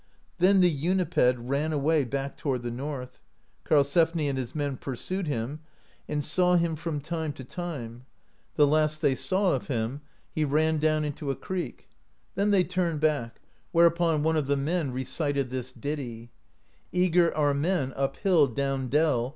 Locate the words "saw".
6.23-6.55, 9.13-9.51